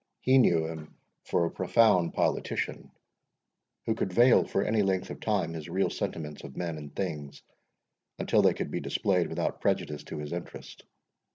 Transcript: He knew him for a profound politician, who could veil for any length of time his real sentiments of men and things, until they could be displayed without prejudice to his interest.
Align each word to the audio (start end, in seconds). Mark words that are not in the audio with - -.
He 0.21 0.39
knew 0.39 0.65
him 0.65 0.97
for 1.25 1.45
a 1.45 1.51
profound 1.51 2.15
politician, 2.15 2.89
who 3.85 3.93
could 3.93 4.11
veil 4.11 4.47
for 4.47 4.63
any 4.63 4.81
length 4.81 5.11
of 5.11 5.19
time 5.19 5.53
his 5.53 5.69
real 5.69 5.91
sentiments 5.91 6.43
of 6.43 6.57
men 6.57 6.79
and 6.79 6.95
things, 6.95 7.43
until 8.17 8.41
they 8.41 8.55
could 8.55 8.71
be 8.71 8.79
displayed 8.79 9.27
without 9.27 9.61
prejudice 9.61 10.03
to 10.05 10.17
his 10.17 10.33
interest. 10.33 10.85